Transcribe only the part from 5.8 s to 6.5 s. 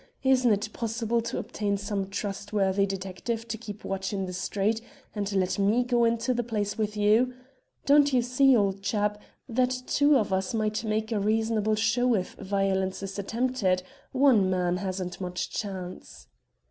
go into the